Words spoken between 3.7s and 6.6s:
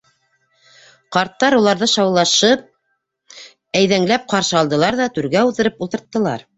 әйҙәңләп ҡаршы алдылар ҙа түргә уҙҙырып ултырттылар.